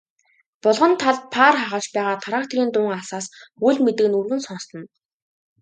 [0.67, 3.25] Булган талд паар хагалж байгаа тракторын дуун алсаас
[3.67, 4.87] үл мэдэг нүргэн сонстоно.